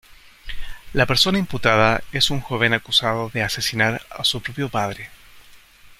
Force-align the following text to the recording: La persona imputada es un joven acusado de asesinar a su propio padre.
La 0.93 1.05
persona 1.05 1.37
imputada 1.37 2.01
es 2.11 2.31
un 2.31 2.41
joven 2.41 2.73
acusado 2.73 3.29
de 3.29 3.43
asesinar 3.43 4.01
a 4.09 4.23
su 4.23 4.41
propio 4.41 4.67
padre. 4.67 5.11